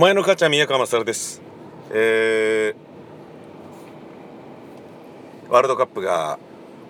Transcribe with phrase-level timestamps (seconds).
[0.00, 1.42] お前の母ちゃん宮川勝です。
[1.90, 6.38] えー、ワールドカップが、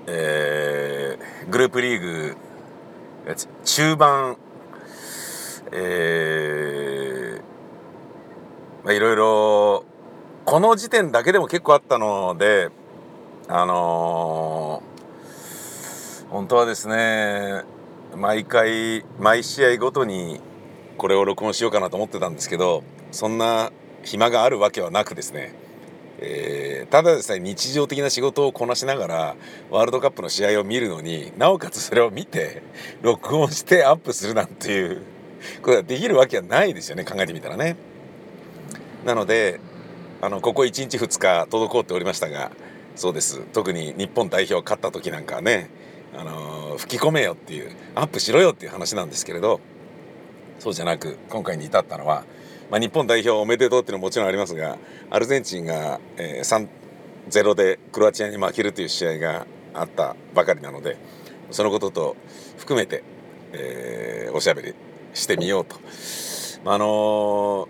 [0.07, 2.37] えー、グループリーグ
[3.65, 4.37] 中盤
[5.73, 9.85] えー、まあいろいろ
[10.45, 12.69] この時点だけでも結構あったので
[13.49, 17.65] あのー、本当はですね
[18.15, 20.41] 毎回毎試合ごとに
[20.97, 25.53] これを録音しようかなと思ってたんですけどそんな暇があるわけはなくですね、
[26.19, 29.37] えー、ただでさえ日常的な仕事をこなしながら
[29.71, 32.63] ワールドカップの試合を見るのになおかつそれを見て
[33.03, 35.03] 録音してアップするなんていう
[35.63, 37.77] ことができるわけはないですよね考えてみたらね。
[39.05, 39.61] なので
[40.21, 42.51] あのここ1日2日滞っておりましたが
[42.95, 45.71] そうです特に日本代表勝った時なんかはね、
[46.15, 49.61] あのー、吹き込めよっていうアップしろよっていう話なんですけれど
[50.59, 52.25] そうじゃなく今回に至ったのは、
[52.71, 54.79] まあ、日本代表おめでとうっていうのももちろんありますが
[55.11, 56.69] アルゼンチンが、えー、
[57.29, 60.97] 3-0でクロアチアに負けるという試合があったばかりなので
[61.51, 62.17] そのことと
[62.59, 63.03] 含めて、
[63.53, 64.75] えー、おしゃべり
[65.15, 65.77] してみようと。
[66.65, 67.69] あの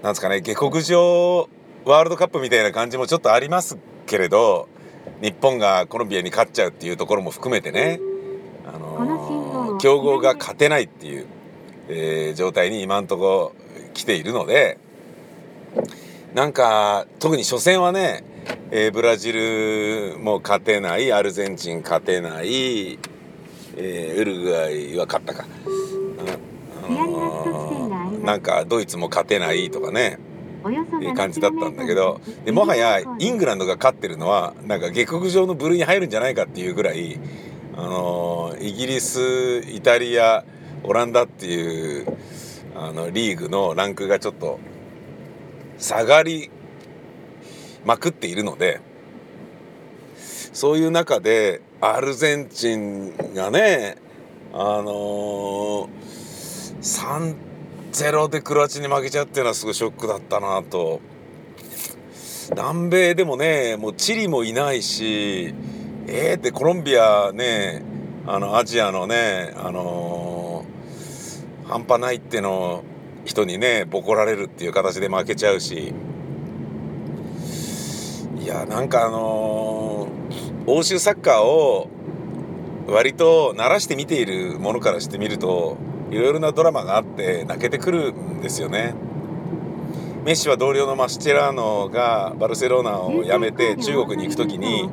[0.00, 1.48] ー、なんですかね下克上
[1.84, 4.68] ワールドカップみたいな感じもちょっとありますけれど
[5.22, 7.98] 日本がコロンビアに勝っちゃうっていうところも含めてね
[9.82, 11.26] 強豪が勝てないっていう、
[11.88, 13.54] えー、状態に今んとこ
[13.94, 14.78] 来ているので
[16.34, 18.24] なんか特に初戦はね、
[18.70, 22.98] えー、ブラジルも勝てないアルゼンチン勝てない、
[23.76, 25.44] えー、ウルグアイは勝ったか、
[28.22, 30.18] なんかドイツも勝てないとかね
[30.70, 37.18] いう感じだったんだけどでもはやイングランドが勝ってるのはなんか下克上の部類に入るんじゃないかっていうぐらい
[37.76, 40.44] あのイギリスイタリア
[40.84, 42.06] オランダっていう
[42.74, 44.58] あのリーグのランクがちょっと
[45.78, 46.50] 下がり
[47.84, 48.80] まくっているので
[50.52, 53.96] そういう中でアルゼンチンがね
[54.52, 57.36] あのー、
[57.90, 61.00] 3-0でクロアチアに負けちゃうっていうのはすごいショックだったなと。
[62.50, 65.54] 南米でもねもうチリもいないし
[66.06, 67.82] えーってコロンビアね
[68.26, 70.31] あのアジアのねあのー、
[71.72, 72.84] 半端ないっての
[73.24, 75.94] 人にねボコられるっていう形で負けちゃうし
[78.38, 81.88] いやなんかあのー、欧州サッカーを
[82.88, 85.78] 割と慣らして見ているものからしてみると
[86.10, 88.94] いろいろなドラマがあって泣けてくるんですよね。
[90.24, 94.88] メッシは同僚のマスチェラーノがバルセロナを辞めて中国に行く時に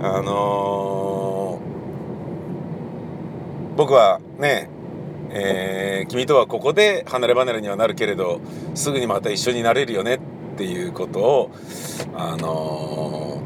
[0.00, 4.68] あのー、僕はね、
[5.36, 8.40] えー、君とはここで離れ離れにはなるけれど
[8.74, 10.20] すぐにまた一緒になれるよねっ
[10.56, 11.50] ていうことを、
[12.14, 13.42] あの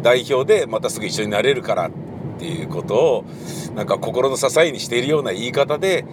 [0.00, 1.90] ー、代表でまたすぐ一緒になれるからっ
[2.38, 3.24] ていうことを
[3.74, 6.04] なんか心の支えにしているような言い方で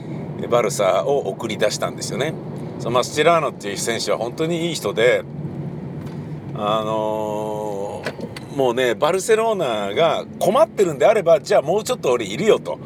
[0.49, 2.33] バルサを送り出したんですよね。
[2.79, 5.23] そのマスチラーノっていう選手は本当にいい人で
[6.55, 8.19] あのー
[8.55, 12.77] もうねバルセロナが困ってるんであればじゃあもうちょっと俺いるよと。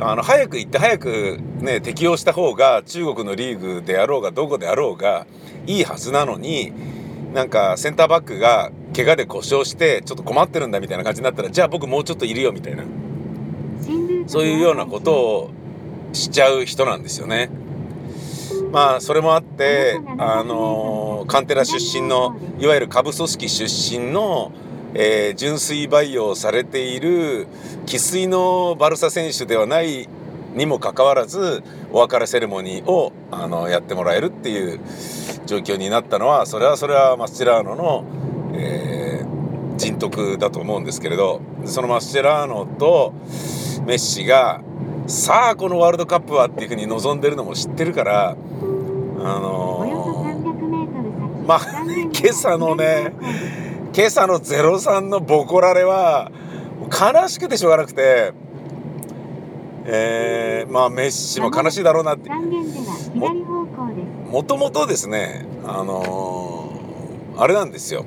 [0.00, 5.26] あの早く行って早くね適応した方が中国のリーグであろうがどこであろうが
[5.66, 6.72] いいはずなのに
[7.34, 12.84] なんかセンターバックが怪我で故障してちょっと困ってるんだみたいな感じになったらじゃあ僕もうちょっといるよみたいな
[14.26, 15.50] そういうようなことを
[16.12, 17.50] しちゃう人なんですよね。
[18.72, 24.52] まあそれもあってあのカンテラ出身のいわゆる下部組織出身の
[24.94, 27.46] えー、純粋培養されている
[27.86, 30.08] 生粋のバルサ選手ではない
[30.54, 31.62] にもかかわらず
[31.92, 34.80] お別れセレモニーをあのやってもらえるっていう
[35.46, 38.04] 状況になったのはそれはそれはマスチェラーノの、
[38.54, 43.12] えー、人徳だと思うんですけれどそのマスチェラーノと
[43.86, 44.62] メッシが
[45.06, 51.60] さあこのワールドカップはっていうふうに望んでるのも知ってるからあのー、まあ
[52.12, 53.12] 今朝のね
[53.94, 56.30] 今朝の03のボコられは
[56.88, 58.32] 悲しくてしょうがなくて、
[59.84, 62.30] えー、まあメッシも悲しいだろうなって。
[64.30, 68.04] もともとですねあのー、あれなんですよ。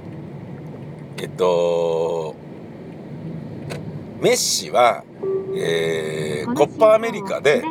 [1.17, 2.35] えっと
[4.21, 5.03] メッシは、
[5.55, 7.63] えー、コッパアメリカで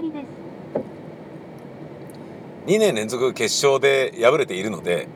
[2.66, 5.08] 2年連続決勝で敗れているので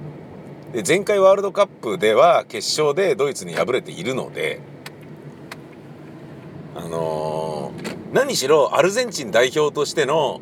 [0.74, 4.60] で前回ワールドカップでは決勝でドイツに敗れているので
[6.74, 10.40] あのー、何しろアルゼンチン代表としての、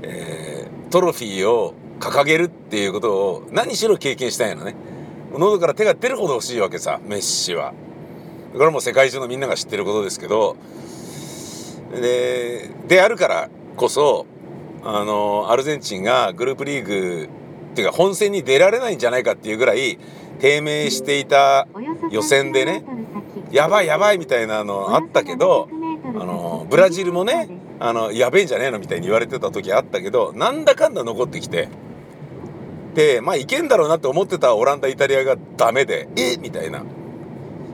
[0.00, 4.74] えトロフィーを掲げるっていうことを何しろ経験したいのね。
[5.32, 7.74] 喉から手が出るほど欲しいわけさメッシは。
[8.54, 10.56] これも世界中のみんなが知ってることですけど。
[11.92, 14.24] でであるからこそ
[14.82, 17.28] あのアルゼンチンがグループリーグ
[17.78, 20.00] っていうか本戦に出られないんじゃないかっていうぐらい
[20.40, 21.68] 低迷していた
[22.10, 22.84] 予選でね
[23.52, 25.68] やばいやばいみたいなのあったけど
[26.04, 27.48] あのブラジルもね
[27.78, 31.68] あのやべえんじゃねえのみたいに言われてた時あったけどなんだかんだ残ってきて
[32.94, 36.82] でまあいけんだろうなって思ってたオランダイタリアがダメでえみたいな。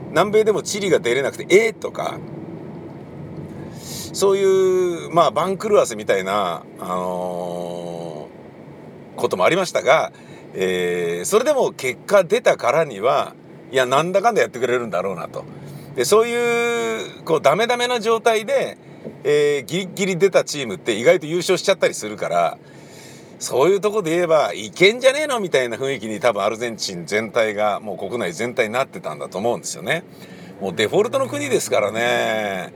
[0.09, 2.19] 南米でもチリが出れなくてえとか。
[4.15, 8.04] そういうまあ番狂わせみたいな、あのー、
[9.15, 10.11] こともありましたが、
[10.53, 13.35] えー、それでも結果出たからには
[13.71, 15.43] いやなんだかんだやってくれるんだろうなと。
[15.95, 18.77] でそういうこうダメダメな状態で、
[19.23, 22.57] えー、ギリギリ出たチームって意外と優勝しちゃったりするから
[23.39, 30.03] そういうとこで言えばいけんじゃねえのみたいな雰囲気に多分アルゼンチン全体がもう国内全体になってたんだと思うんですよね。
[30.61, 32.73] もうデフォルトの国ですからね。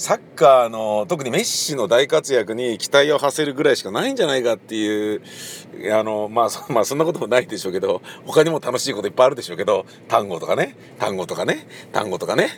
[0.00, 5.22] サッカーの特にメッシの大活躍に期待を馳せるぐらいしかないんじゃないかっていう
[5.94, 12.48] あの、まあ、 まあそんなこともないでしょうけど他にも楽しいこといっぱいあるでしょうけど単語とかね単語とかね単語とかね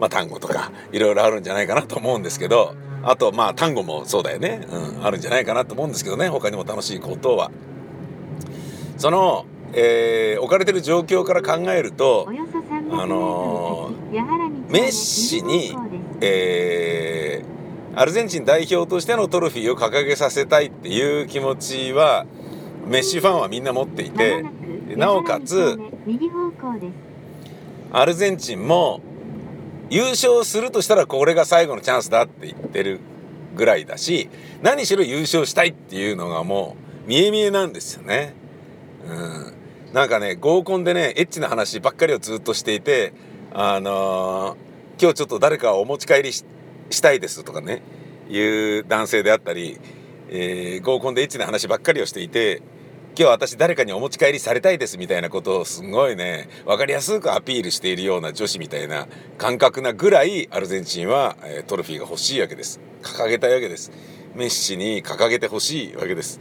[0.00, 7.52] まあ単語とかいろいろあるんじゃないかなと思うんですけどあとまあ単語もそうだよね、うん、あるんじゃないかなと思うんですけどね他にも楽しいことは。
[8.98, 15.76] そのえー、置かれてる状況から考えると、あのー、メッシに、
[16.20, 22.26] えー、アルゼンチン代表としてのトロフィーを掲げさせたいっていう気持ちは
[22.86, 24.44] メッシファンはみんな持っていて
[24.96, 25.78] なおかつ
[27.92, 29.00] アルゼンチンも
[29.90, 33.00] 優勝するとしたらこれが最後のチャンスだって言ってる
[33.56, 34.28] ぐらいだし
[34.62, 36.76] 何しろ優勝したいっていうのがも
[37.06, 38.34] う見え見えなんですよね。
[39.06, 39.60] うん
[39.92, 43.12] なんかね合コンでねエッチな話ばっかりをずっとしていて
[43.52, 44.69] あのー、
[45.00, 46.44] 今日ちょっと誰かをお持ち帰りし
[47.00, 47.80] たいですとかね
[48.28, 48.38] い
[48.80, 49.80] う男性であったり、
[50.28, 52.60] えー、合コンでエッチな話ばっかりをしていて
[53.18, 59.08] 今日私誰かにお持ち帰りされたいですみたいなことをすごいね分かりやすくアピールしているような女子みたいな
[59.38, 62.78] 感覚なぐらいアルゼンチンは、え、トロフィーが欲しいわけです。
[63.02, 63.90] 掲げたいわけです。
[64.34, 66.40] メッシに掲げてほしいわけです。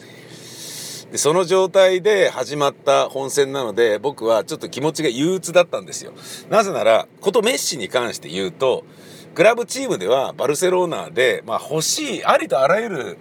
[1.12, 6.14] でその状態で始まった本戦なので僕はちょっと気持ちが憂鬱だったんですよ。
[6.50, 8.86] なぜならことメッシに関して言うと
[9.34, 13.18] クラブチームではバルセロナで、まあ、欲しいありとあらゆる、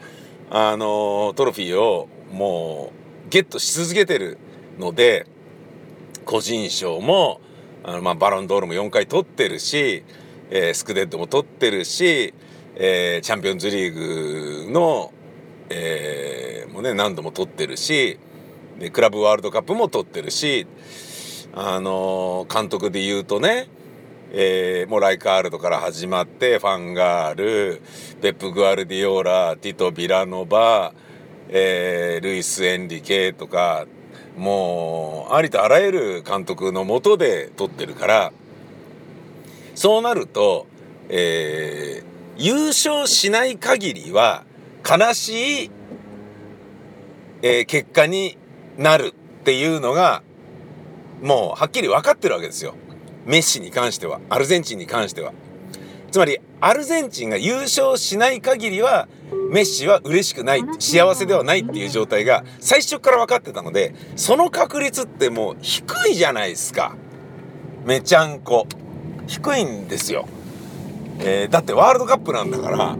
[0.51, 2.93] あのトロフィーをも
[3.27, 4.39] うゲットし続けてる
[4.79, 5.27] ので
[6.25, 7.41] 個人賞も
[7.85, 10.05] あの、まあ、バロンドールも4回取ってるし、
[10.51, 12.35] えー、スクデッドも取ってるし、
[12.75, 15.13] えー、チャンピオンズリーグの
[15.71, 18.19] えー、もね何度も取ってるし
[18.79, 20.67] でクラブワールドカップも取ってるし
[21.55, 23.69] あのー、監督で言うとね
[24.31, 27.81] えー、もうライカールドから始まってファンガール
[28.21, 30.93] ペップ・グアルディオーラティト・ビラノバ、
[31.49, 33.87] えー、ルイス・エンリケとか
[34.37, 38.33] もうありとあらゆる監督のもとで取ってるから
[39.75, 40.67] そうなると、
[41.09, 44.45] えー、優勝しない限りは
[44.89, 45.71] 悲しい、
[47.43, 48.37] えー、結果に
[48.77, 50.23] なるっていうのが
[51.23, 52.75] もうはっきり分かってるわけですよ。
[53.27, 55.33] メッシに関してはアルゼンチンに関しては。
[56.11, 59.09] つまりアルゼンチンが優勝しない限りは
[59.51, 66.97] メッシは嬉しくない幸せではないっていう状態が最初から分かってたのでその確率ってもう低いじゃないですか。
[67.85, 68.67] めちゃんこ。
[69.29, 70.27] 低いんですよ、
[71.21, 72.97] えー、だってワールドカップなんだから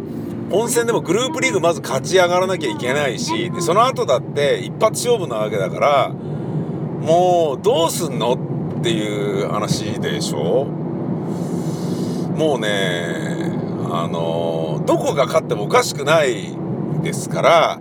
[0.51, 8.33] 本戦でもグループリーグまず勝ち上がらなきゃいけないしでその後だって一発勝負なわけだからもうどうすんの
[8.81, 10.65] っていう話でしょ？
[10.65, 13.53] もうね
[13.91, 16.57] あのどこが勝ってもおかしくない
[17.03, 17.81] ですから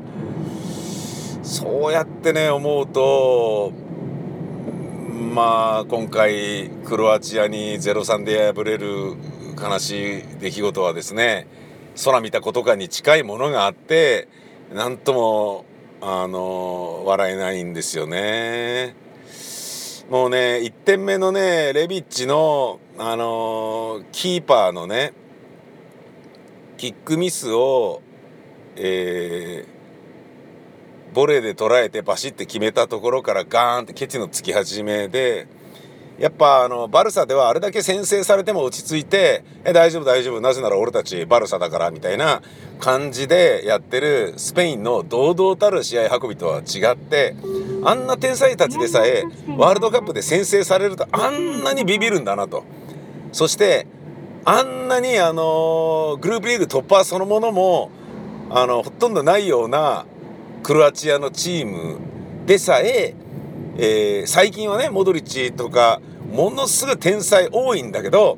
[1.44, 3.72] そうやってね思うと
[5.34, 9.14] まあ今回クロアチアに0-3で敗れる
[9.60, 11.48] 悲しい出来事はですね
[12.04, 14.28] 空見たことかに近いものがあって
[14.74, 15.66] 何とも
[16.02, 18.96] あの笑えないんですよね。
[20.10, 25.14] もうね1点目のねレビッチのあのキーパーのね
[26.78, 28.02] キックミスを、
[28.76, 35.48] えー、ボレーで捉えてバシッて決めたところからガーンってケチのつき始めで
[36.18, 42.42] やっぱあのバルサではあれだけ先制されても落ち着いて「え大丈夫大丈夫なぜなら俺たちバルサだから」みたいな
[42.80, 47.36] 感じでやってるスペインの堂々たる試合運びとは違って
[47.84, 49.26] あんな天才たちでさえ
[49.58, 52.64] ワールドカップで先制されるとあんなにビビるんだなと。
[53.32, 53.86] そして
[54.46, 57.92] あんなにあのグループリーグ突破そのものも
[58.50, 60.06] あのほとんどないような
[60.64, 62.00] クロアチアのチーム
[62.46, 63.14] でさえ
[63.78, 68.38] えー、最近はねモドリッチとかものすごい天才多いんだけど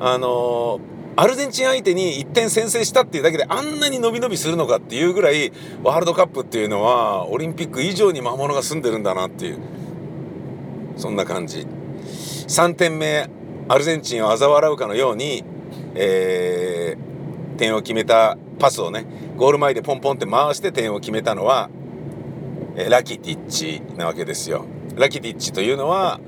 [0.00, 0.80] あの
[1.16, 9.58] アルゼンチン相手に1点先制したっていうだけであんなに伸び伸びするのかっていうぐらいワールドカップっていうのはオリンピック以上に魔物が住んでるんだなっていう
[10.96, 11.66] そんな感じ。
[12.48, 13.30] 3点目
[13.68, 15.44] アルゼンチンを嘲笑うかのように、
[15.94, 21.70] えー、点を決めたパスをねゴール前でポンポンって回して点を決めたのは
[22.88, 24.64] ラキティッチなわけですよ。
[24.96, 26.20] ラキティッチというのは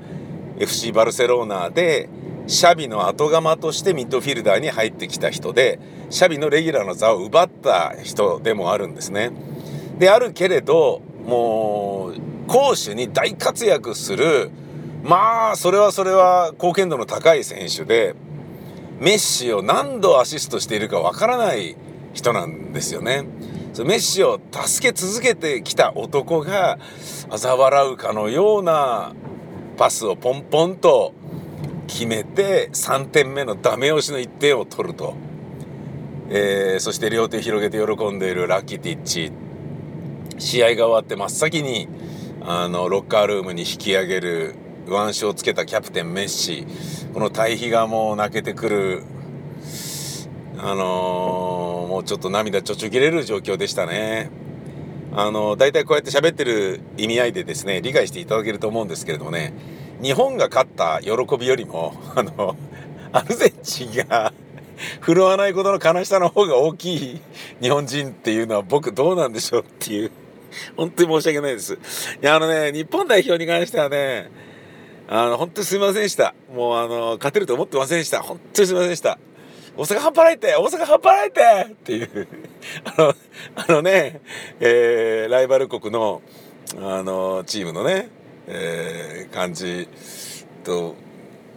[0.59, 2.09] FC バルセロナで
[2.47, 9.31] シャビの後釜としてミッドフィルダーに入ってきた人でシャビのレギュラーの座を奪った人でもあるんですね。
[9.97, 14.51] であるけれどもう攻守に大活躍する
[15.03, 18.15] まあそれはそれは貢献度の高い選手で
[18.99, 21.75] メッシを何度アシストしているかわからない
[22.13, 23.25] 人なんですよね。
[23.81, 26.77] メッシを助け続けてきた男が
[27.31, 29.13] 嘲笑うかのような
[29.77, 31.13] パスをポンポンと
[31.87, 35.15] 決めて3点目のダメ押しの1点を取ると、
[36.29, 39.31] えー、そして両手広げて喜んでいるラッキティッチ。
[40.37, 41.87] 試合が終わって真っ先に
[42.41, 44.55] あのロッカールームに引き上げる
[44.87, 46.65] 腕章をつけたキャプテンメッシ。
[47.13, 49.03] この対比がもう泣けてくる
[50.57, 54.29] あのー、もうちょっと涙ちょちょ切れる状況でしたね。
[55.15, 59.53] あのー、大体こうやって喋ってる意味合いでですね、理解していただけると思うんですけれどもね、
[60.01, 62.55] 日本が勝った喜びよりも、 あの、
[63.11, 64.33] アルゼンチンが
[65.01, 67.21] 振るわないことの悲しさの方が大きい
[67.61, 70.11] 日本人っていうのは僕どうなんでしょうっていう、
[70.75, 71.73] 本当に申し訳ないです。
[71.73, 71.77] い
[72.21, 74.29] や、あのね、日本代表に関してはね、
[75.07, 76.33] あの、本当にすみませんでした。
[76.53, 78.21] もうあの、勝てると思ってませんでした。
[78.21, 79.19] 本当にすみませんでした。
[79.75, 82.27] 大阪半端ないって大阪半端ないってっていう
[82.97, 83.15] あの
[83.55, 84.21] あのね、
[84.59, 86.21] えー、ライバル国の
[86.79, 88.09] あのチームのね、
[88.47, 89.87] えー、感じ
[90.63, 90.95] と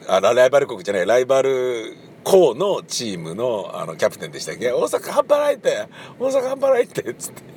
[0.09, 4.73] あライバル国じゃないライバル校のチームのあのキャプテンでしたっけ？
[4.73, 5.87] 大阪半端ないって
[6.19, 7.56] 大阪半端ないってっつって。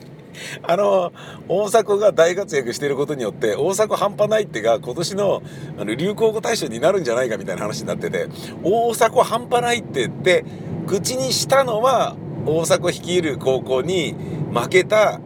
[0.64, 1.12] あの
[1.48, 5.42] 大迫が大活躍していることによって大迫半端ないってが今年の
[5.78, 8.28] あの流行語大賞になるんじゃないかみたいな話になってて
[8.64, 10.46] 大迫半端ないってって
[10.88, 12.16] 口にしたのは
[12.46, 14.16] 大迫率いる高校に
[14.54, 15.20] 負けた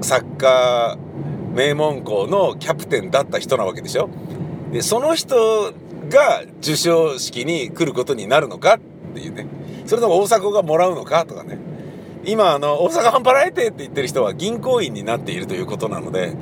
[0.00, 4.08] サッカー名門校のキャプテンだった人なわけでしょ。
[4.72, 5.72] でその人
[6.08, 9.46] が授賞式に来ることになるのかっていうね。
[9.86, 11.58] それとも大迫がもらうのかとかね。
[12.24, 16.36] 今あの大阪半端ないてって言ってる人は銀行員になっているということなので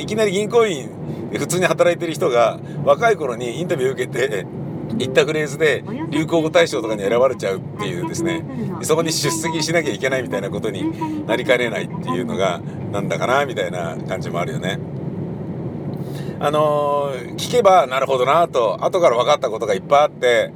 [0.00, 0.90] いきなり銀行員
[1.32, 4.46] 普通に働いてる人が若い頃にインタビュー受けて
[4.96, 8.44] 言ったフレーズで流行語大賞とかに選ばれちゃうっていうですね
[8.82, 12.60] そこに出席しなきゃいけないみたいなことになりかねないっていうのが
[12.90, 14.78] なんだかなみたいな感じもあるよね。
[16.42, 20.50] あのー、聞けばなるほどなと後から分かったことがいっぱいあって、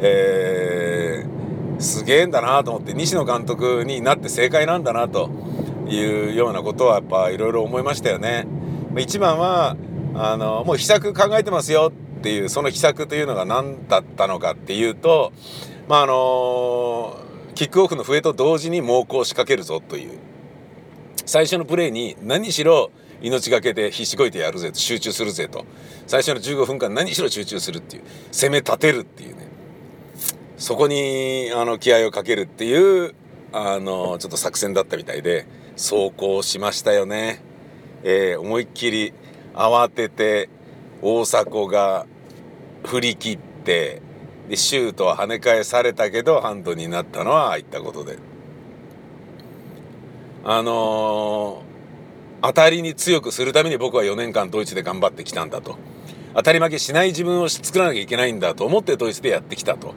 [0.00, 1.45] えー
[1.78, 5.30] すげえんだなと思って西野監督になって正解なんだなと
[5.88, 8.46] いうようなことはやっぱいろいろ思いましたよね。
[8.98, 9.76] 一番は
[10.14, 15.32] あのもう秘策考えてますよっていうその秘策というのが何だったのかっていうと
[15.86, 17.18] まああの
[17.54, 20.18] キックオフの笛と同時に猛攻を仕掛けるぞという。
[21.26, 22.90] 最初のプレーに何しろ
[23.20, 25.64] 命がけで必死こいてやるぜと集中するぜと。
[26.06, 28.02] 最初の15分間何しろ集中するっていう。
[28.30, 29.45] 攻め立てるっていうね。
[30.58, 33.14] そこにあの気合をかけるっていう
[33.52, 37.42] あのちょっと作戦だったみたいで走行しましたよね、
[38.02, 39.12] えー、思いっきり
[39.54, 40.48] 慌てて
[41.02, 42.06] 大迫が
[42.84, 44.02] 振り切って
[44.48, 48.18] でシュートは跳ね返されたけどハンドになったのはああいったことで。
[50.48, 55.76] あのー、当たりに強くするために僕は4年間ドイツで頑張ってきたんだと。
[56.34, 59.94] 当たり負けしない自分を作らなきゃいけないんだと思ってドイツでやってきたと。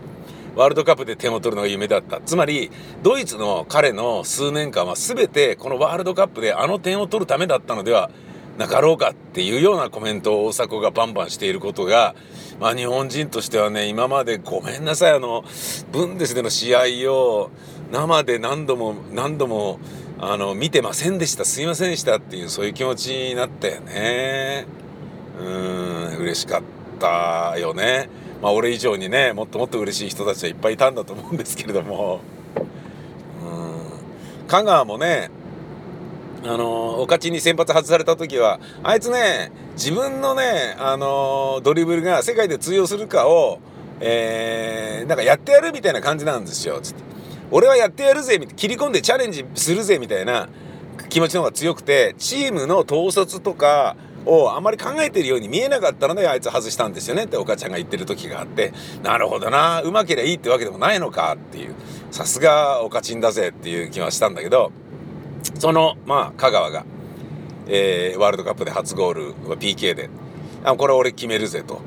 [0.59, 2.19] ワールドカップで点を取るのが夢だった。
[2.19, 2.69] つまり
[3.01, 8.11] ドイツの彼の数年間は全てこのワールドカップであの点を取るためだったのでは
[8.57, 12.13] なかろうかっていうようなコメントを大迫がバンバンしていることが、
[12.59, 15.45] まあ、日本人としてはね今までごめんなさいあの
[15.93, 17.51] ブンデスでの試合を
[17.93, 19.79] 生で何度も何度も
[20.19, 21.45] あの見てませんでした。
[21.45, 24.65] すいませんでしたっていうそういう気持ちになったよね。
[25.39, 26.61] うん嬉しかっ
[26.99, 28.09] たよね。
[28.41, 32.21] まあ俺以上にねもっともっと嬉しい人たちはいっぱいいたんだと思うんですけれども。
[32.55, 34.47] うん。
[34.47, 35.29] 香川もね
[36.43, 43.59] あのお勝ちに先発外された時はあいつね自分のねあのドリブルが世界で通用するかを
[44.01, 47.03] えー、なんかやってやるみたいな感じなんですよつって。
[47.51, 50.49] 俺はやってやるぜ切り込んでチャレンジするぜみたいな
[51.09, 58.73] 気持ちの方が強くてチームの統率とかをあんまり考えてるように見えなかったのであいつ外したんですよねってお母ちゃんが言ってる時があって
[59.03, 61.75] なるほどなうまけりゃいいってわけでもないのかっていう
[62.11, 64.71] さすがおかちんだぜっていう気はしたんだけど
[65.59, 66.85] そのまあ香川が、
[67.67, 70.09] えー、ワールドカップで初ゴール PK で
[70.63, 71.79] あこれ俺決めるぜと。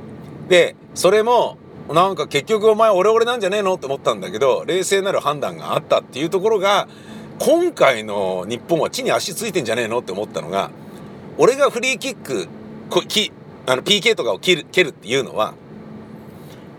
[0.49, 1.59] でそれも
[1.91, 6.89] なんか結局お前俺俺なんじゃねえのって思ったんだけど冷静なる判断があったっていうところが
[7.39, 10.71] 今回の日本は地に足ついてんじゃねえのって思ったのが
[11.39, 12.49] 俺がフリーキック
[12.91, 13.33] こき
[13.67, 15.55] あの PK とかを蹴る蹴るっていうのは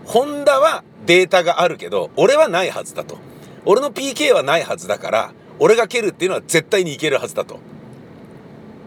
[0.04, 3.18] ホンダはデータがあるけど俺はないはずだと
[3.64, 7.58] 俺の PK はないはずだから俺が蹴るっていうのは絶対にいけるはずだと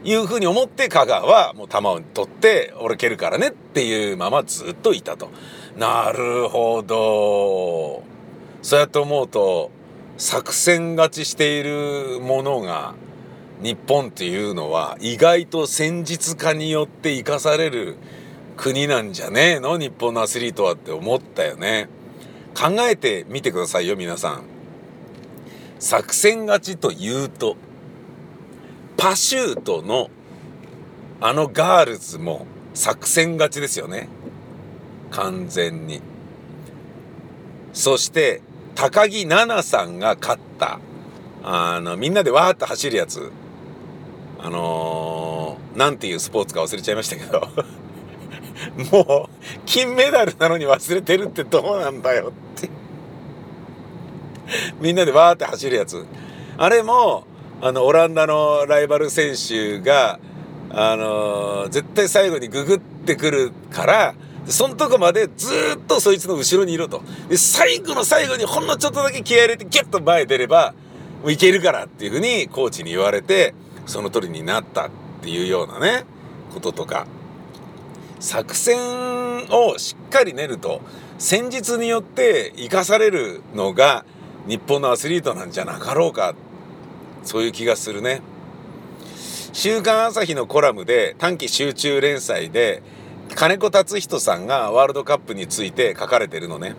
[0.04, 5.30] いうふうに思って香川はもう球を取って俺蹴るからねっていうままずっといたと。
[5.76, 8.04] なるほど。
[8.62, 9.72] そうやって思うと
[10.18, 12.96] 作戦勝ちしているものが
[13.62, 17.98] 日本っていうのは意外と戦術家によって生かされる
[18.56, 21.90] 国なんじゃねえの日本のアスリートはって思ったよね。
[22.56, 24.44] 考えてみてくださいよ皆さん。
[25.80, 27.56] 作戦勝ちというと
[28.98, 30.10] パシュートの
[31.22, 34.08] あのガールズも作戦勝ちですよね
[35.10, 36.02] 完全に
[37.74, 38.42] そして
[38.76, 40.80] 高木菜那さんが勝った
[41.44, 43.32] あのみんなでわーっと走るやつ
[44.40, 47.48] あのー、なんていうスポーツか忘れちゃいましたけど。
[48.92, 52.70] もう金メダルなのに忘れてるってどうなんだよって。
[54.80, 56.06] みんなでわーって走るやつ。
[56.58, 57.26] あれも
[57.62, 60.20] あのオランダのライバル選手が
[60.70, 64.16] あの絶対最後にググってくるから
[64.48, 67.02] そのとこまでずっとそいつの後ろにいろと。
[67.30, 70.74] で最後の最後にほんのちょっとだけ気合入れてギュッと前出れば
[71.22, 73.54] もういけるからっていうふうにコーチに言われて
[73.88, 74.90] その通りになったっ
[75.22, 76.06] ていうようなね
[76.54, 77.08] こととか。
[78.20, 80.82] 作戦をしっかり練ると
[81.20, 84.06] 戦術によって生かされるのが
[84.48, 86.34] 日本のアスリートなんじゃなかろうか
[87.24, 88.22] そういう気がするね。
[89.54, 92.82] 週刊朝日のコラムで短期集中連載で
[93.36, 96.76] 金子達人さんがワールドカップについて書かれてるのね。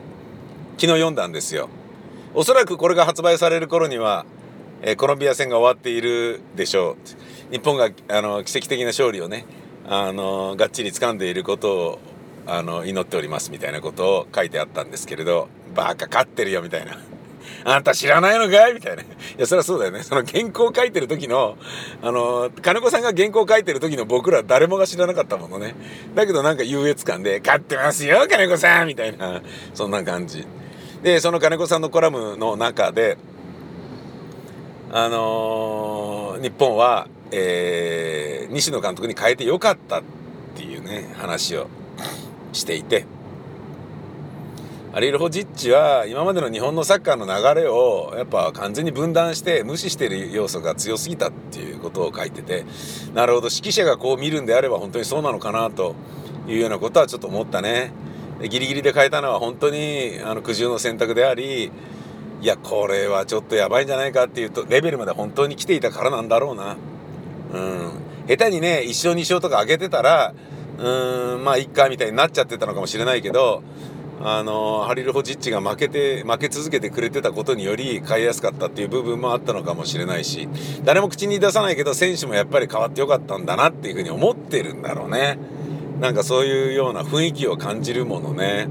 [0.78, 1.68] 昨日読んだんですよ。
[2.34, 4.24] おそらくこれが発売される頃には、
[4.82, 6.96] えー、コロンビア戦が終わっているでしょ
[7.50, 9.44] う日本があの奇跡的な勝利をね
[9.86, 11.98] あのがっちり掴んでいることを
[12.46, 16.98] あの祈っておりますみたいなことを書いてあったんですけれどバカ勝ってるよみたいな
[17.64, 19.02] あんた知らないのかいみたいな。
[19.02, 20.02] いや、そりゃそうだよね。
[20.02, 21.56] その原稿書いてる時の、
[22.02, 25.74] あの、金子さんが原稿書いてる時の僕ら誰もが知らなかったものね。
[26.14, 29.42] だけどなんか優越感で、勝ってますよ、金子さんみたいな、
[29.74, 30.46] そんな感じ。
[31.02, 33.18] で、その金子さんのコラムの中で、
[34.90, 40.02] あのー、日本は、えー、西野監督に変えてよかったっ
[40.56, 41.68] ていうね、話を
[42.52, 43.04] していて、
[44.94, 52.64] アリル・ホジッチは今までの日本のサッカーの流れをやっぱ完全に分断して無視してる要素が強すぎたっていうことを書いてて
[53.14, 55.94] なるほど指揮者がこう見るんであれば本当にそうなのかなと
[56.48, 57.92] いうようなことはちょっと思ったね。
[58.40, 61.70] ギリギリで変えたのは本当にあの苦渋の選択であり
[62.40, 66.76] いやこれはちょっとやばいんじゃないかっていうとレベルまで本当に来ていたからなんだろうな。
[67.52, 67.90] うん、
[68.28, 70.34] 下手にね1勝2勝とか上げてたら
[70.78, 73.62] うーんまあいっかみたいになっちゃってたのかもしれないけど
[74.20, 80.48] あのハリル・ホジッチが負けて負け続けてくれてたことにより買いやすかったっていう部分もあったのかもしれないし
[80.84, 85.38] 誰も口に出さないけど選手もやっぱり変わってよかったんだなっていうふうに思ってるんだろうね。
[86.00, 88.68] なんかそういうような雰囲気を感じるものね。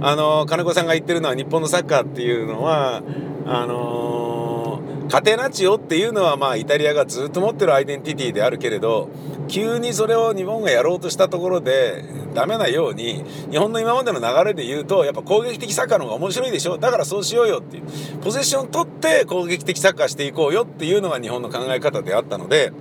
[0.00, 3.02] あの金子さんが言ってるのは日本のサッカーっていうのは
[3.46, 9.08] あのカテナチオっていうのはまあイタリアがずっと持ってるアイデンティティであるけれど
[9.48, 16.76] 急にそれを日本がやろうとしたところでダメなように日本の今までの流れで言うとやっぱ攻撃的サッカーの方が面白いでしょ？
[16.76, 17.84] だからそうしようよっていう
[18.22, 22.72] ポゼッション取って攻撃的サッカーしていこうよっていうのが日本の考え方であったので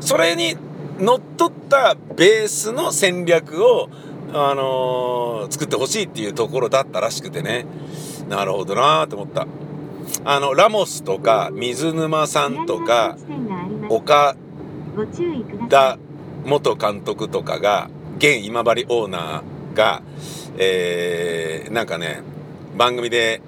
[0.00, 0.56] それに
[0.98, 3.88] のっとったベースの戦略を
[4.34, 7.66] あのー、作ってほしいっていうところだったらしくてね。
[8.28, 9.46] なるほどなと思った。
[10.24, 13.16] あのラモスとか水沼さんとか
[13.88, 14.36] 岡
[15.68, 15.98] 田
[16.44, 20.02] 元監督とかが現今治オーナーが、
[20.58, 22.22] えー、なんかね
[22.76, 23.40] 番組で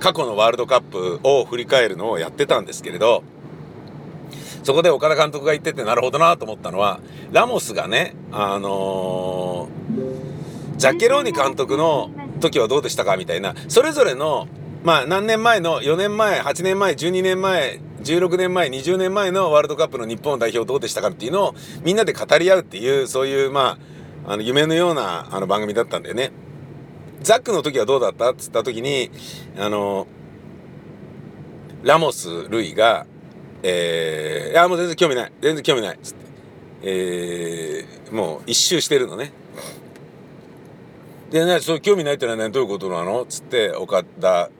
[0.00, 3.22] 過去のワールドカップを振り返るのをやってたんですけれど
[4.64, 7.00] そこで岡田監督が言っててなるほどなと思ったのは
[7.30, 14.48] ラモスがねあのー、ジャッケローニ監督の時はどうでしたかみたいなそれぞれの
[14.82, 23.78] まあ何年前の4年前8年前12年前16年前20年前のワールドカップの日本代表どうでしたかっていうのをみんなで語り合うっていうそういうま
[24.26, 26.32] ああの夢のようなあの番組だったんだよね。
[27.20, 28.30] ザックの時はどうだった？
[28.32, 29.10] っつった時に
[29.58, 30.06] あの
[31.82, 33.06] ラモス・ルイが
[33.66, 35.32] 「えー、いやもう全然興味ない。
[35.40, 36.18] 全然興味ない」っつって、
[36.82, 39.32] えー、もう一周してるのね。
[41.30, 43.22] でねそう興味ないってのはねどういうことなの？
[43.22, 44.50] っつって岡田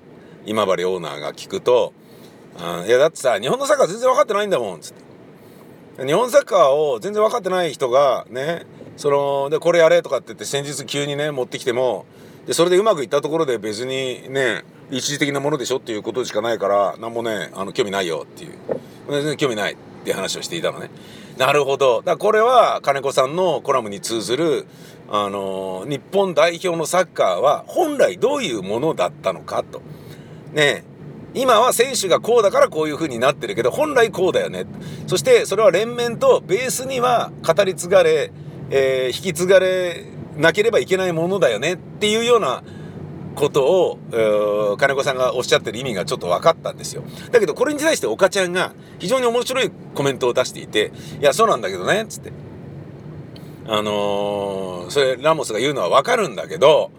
[0.46, 1.92] 今治オーナーが聞くと
[2.86, 5.04] 「いやだってさ日本のサッカー全然分かってないんだもん」つって。
[6.06, 12.06] 日本サッカーを全然分かってない人がねそのでこれやれとかって言って先日急にね持ってきても
[12.46, 18.54] でそれでうまくいったところで別にね一時的なものでしょっていうことしかないから何もねあの興味ないよっていう。
[19.08, 20.90] 全然興味ないっていう話をしていたのね。
[21.38, 21.98] なるほど。
[21.98, 24.66] だからこれは金子さんのコラムに通ずる
[25.10, 29.82] あの日本代表のサッカーは本来どういうものだったのかと。
[30.52, 30.84] ね
[31.34, 34.66] 今は選手がこうだからこういう風になってるけど本来こうだよね
[35.08, 38.30] そしてそれは連綿とベースには語り継がれ、
[38.70, 40.04] えー、引き継がれ
[40.36, 42.62] なければいけないものだよねっていうような
[43.34, 47.02] ことを金子さんがおっしゃってる意味がちょっと分かったんですよ。
[47.30, 52.32] だけどこれに対して岡ちゃんが非常に面白いコメントを出していて「いやそうなんだけどね」つって。
[53.66, 56.90] あのー、それラモスが言うのは分かるんだけど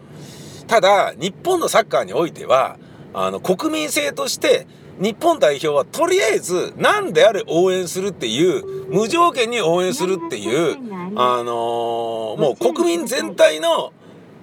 [0.66, 2.78] ただ日本のサッカーにおいては
[3.14, 4.66] あの国民性として
[4.98, 10.76] 日本代表はとりあえず何であれ応援するっていう無条件に応援するっていう
[11.16, 13.92] あのー、もう国民全体の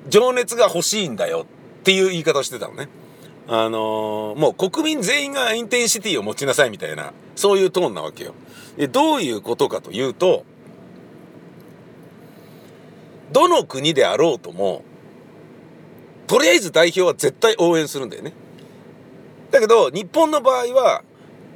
[0.08, 1.46] 情熱が欲しいんだよ
[1.84, 2.88] っていう言い方をしてたのね。
[3.46, 8.34] あのー、もう国民全員がインテンシティを持ちなさいみたいなそういうトーンなわけよ。
[8.78, 10.46] でどういうことかというと
[13.34, 14.86] どの国であろうとも
[16.26, 18.32] とりあえず代表は絶対応援するんだよね。
[19.52, 21.04] だけど日本の場合は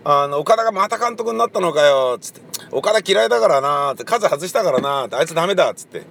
[0.04, 6.04] あの岡田がまた監督になったのかよつって岡田嫌いだからなって数外したからなってあいつダメだっつって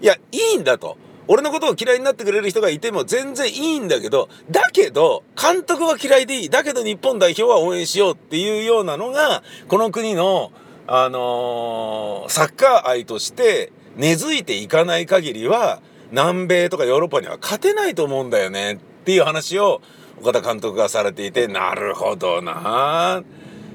[0.00, 0.96] いやいいんだと
[1.28, 6.50] 俺のことを嫌いになってくれる人がいても全然いいんだけどだけど監督は嫌いでいい。
[6.50, 10.52] だけど日本代表は応援しようっていうようなのがこの国の
[10.88, 15.80] あのー、サッカー愛として根付いていかない限りは
[16.12, 19.80] 南米とかヨーロッパには勝てないと思うんだよねっていう話を
[20.20, 23.22] 岡田監督がされていてなるほどな。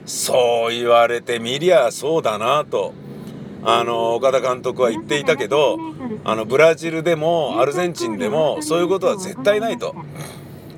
[0.06, 2.94] そう言われてみりゃそうだなと。
[3.64, 5.78] あの岡田監督は言っていたけど
[6.24, 9.96] あのブラジルでもアルゼンチンでもそういうことは絶対ないと。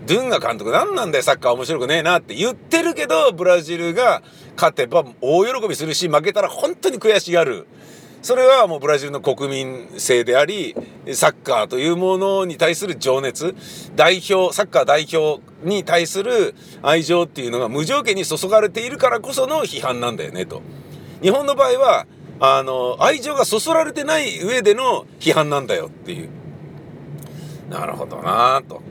[0.06, 4.22] ドゥンガ監督何なんだよサッカー面白くねえなって言ってるけどブラジルが
[4.58, 7.68] 勝てば大喜びするし負けたら本当に悔しがる
[8.22, 10.76] それはもうブラジルの国民性であり
[11.14, 13.56] サッカーというものに対する情熱
[13.96, 20.62] 代表サッカー代表に対する愛情っていうのが無条件に注がれているからこその批判なんだよねと。
[21.22, 22.08] 日本の場合は
[22.40, 26.30] あの愛情がそそられてない上での批判なんだよっていう。
[27.70, 28.82] なるほどなと。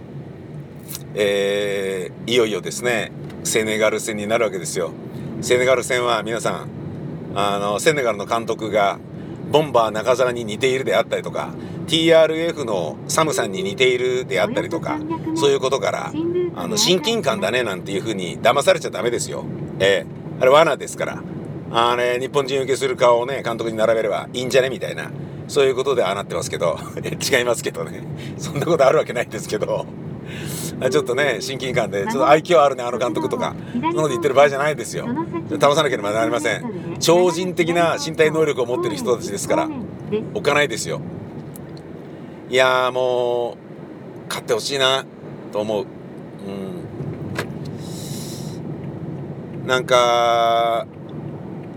[1.14, 3.12] えー、いよいよですね
[3.44, 4.92] セネガル戦になるわけですよ。
[5.40, 6.68] セネガル戦は皆さん
[7.34, 8.98] あのセネガルの監督が
[9.50, 11.52] ボンバー中澤に似ているであったりとか
[11.86, 14.98] TRF のサムさんに似ているであったりとか
[15.34, 16.12] そういうことから
[16.54, 19.44] あの親近感だねなんていうふうに騙されちゃダメですよ。
[19.78, 21.22] ええあれ罠ですから。
[21.74, 24.70] あれ日本人受けする顔をね監督に並べればいいんじゃね？
[24.70, 25.10] みたいな。
[25.48, 26.78] そういうことでああなってますけど。
[27.02, 28.02] 違いますけどね。
[28.38, 29.86] そんなことあるわけないですけど。
[30.90, 33.54] ちょっとね親近感でちょっと愛嬌あるねあの監督とか。
[33.72, 35.06] そんなこと言ってる場合じゃないですよ。
[35.60, 36.96] 倒さなければなりません。
[37.00, 39.68] 超人的な身体能力を持ってる人たちですから
[40.34, 41.00] 置かないですよ。
[42.50, 43.56] いやもう
[44.28, 45.04] 勝ってほしいな
[45.52, 45.86] と思う。
[46.46, 46.50] う
[49.64, 49.66] ん。
[49.66, 50.86] なんか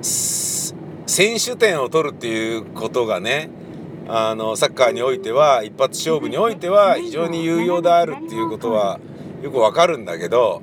[0.06, 3.50] 選手点を取るっていうことがね
[4.08, 9.00] あのサッカーにおいては一発勝負においては非常に有用であるっていうことは
[9.41, 10.62] よくわかるんだけど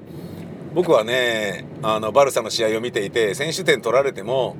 [0.75, 4.57] 僕はねあのバルサの試合を見ていて選手点取られても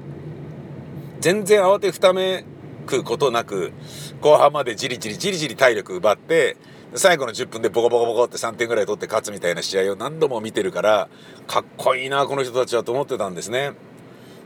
[1.21, 2.45] 全然慌てふため
[2.87, 3.73] くことなく
[4.21, 6.57] 後半までじりじりじりじり体力奪って
[6.95, 11.09] 最後の10分でボコボコボコって3点ぐらい取って勝つみたいな試合を何度も見てるから
[11.47, 13.73] かっこいいなこの人たちはと思ってたんですね。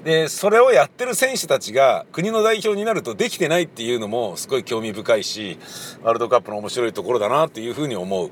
[0.07, 5.59] でそれをやってる選手たちが国の代表になるとできてないっていうのもすごい興味深いし
[6.01, 8.31] ワールドカップの面白いところだなっていうふうに思う。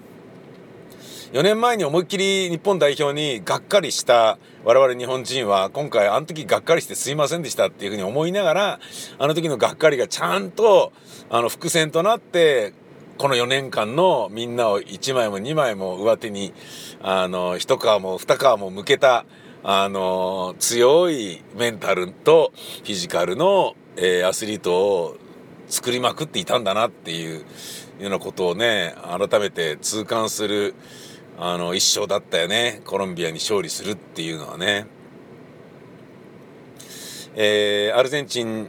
[1.33, 8.81] 4年前に思いっきり日本代表にがっかりした我々日本人は今回あの時がっかりしてすいませんでしたっていうふうに思いながら
[9.19, 10.93] あの時のがっかりがちゃんと
[11.29, 12.73] あの伏線となって
[13.19, 16.55] この4年間のみんなを1枚も2枚も上手に
[17.03, 19.25] あの一皮も二皮も向けた
[19.67, 25.17] あの強いメンタルとフィジカルの、えー、アスリートを
[25.69, 27.45] 作りまくっていたんだなっていうよ
[28.09, 30.75] うなことをね改めて痛感する
[31.39, 34.87] あの一勝だったよねコロンビアに勝利するっていうのはね。
[37.37, 38.69] えー、アルゼンチン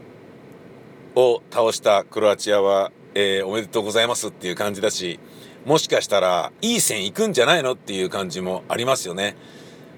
[1.13, 5.19] を倒したクロアチアは、えー、おめでとうございますっていう感じだし
[5.65, 9.35] もしかしたらいい線いくんじゃないのっていう感じもありますよね。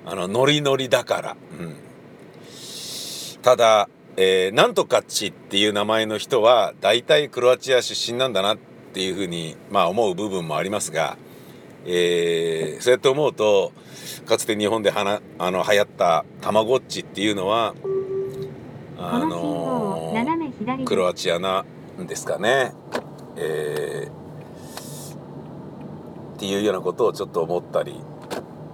[0.10, 1.38] あのノリノリだから。
[1.60, 1.76] うん、
[3.42, 8.58] ただ、えー、なんとかっちっていう名前の人は大体クロアチア出身なんだなっ
[8.94, 11.18] ていうふうに、まあ、思う部分もありますが。
[11.90, 13.72] えー、そうやって思うと
[14.26, 17.76] かつて日本ではなあの流行ったたまごっちっていうのは
[18.98, 21.64] あのー、クロアチアな
[21.98, 22.74] んですかね、
[23.38, 25.16] えー、
[26.36, 27.96] っていうようなことをちょっと思ったり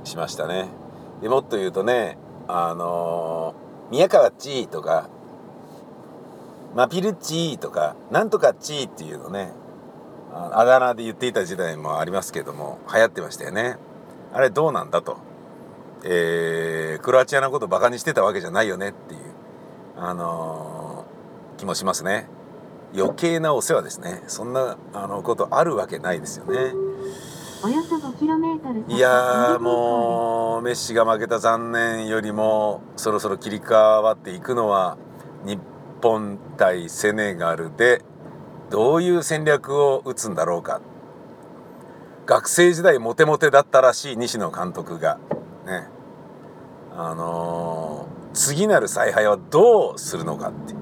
[0.06, 0.83] しましたね。
[1.22, 5.10] でもっと言うとねあのー、宮川っちとか
[6.76, 9.52] マピルッチとかなんとかっちっていうのね
[10.34, 13.78] あだ名で言っていた時代もありますけども流行ってましたよね。
[14.34, 15.18] あれどうなんだと、
[16.04, 19.22] えー、クロアチアのことバカにしてたわけじゃないよねっていう
[19.96, 22.28] あのー、気もしますね。
[22.96, 24.24] 余計なお世話ですね。
[24.28, 26.74] そんなあのことあるわけないですよね。
[28.88, 34.98] いやもうメッシが負けた残念よりもそろそろ切り替わっていくのは
[35.46, 35.60] 日
[36.02, 38.02] 本対セネガルで
[38.70, 40.82] どういう戦略を打つんだろうか。
[42.26, 45.20] 学生時代モテモテだったらしい西野監督が。
[45.66, 45.88] ね。
[46.96, 50.74] あのー、次なる采配はどうするのかって。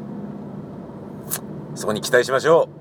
[1.75, 2.80] そこに期待しましょう。